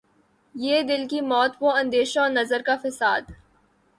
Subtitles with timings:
[0.55, 3.31] یہ دل کی موت وہ اندیشہ و نظر کا فساد